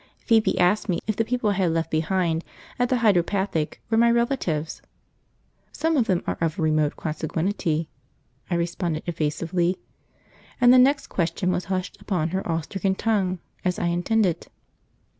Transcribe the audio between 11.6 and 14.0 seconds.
hushed upon her awe stricken tongue, as I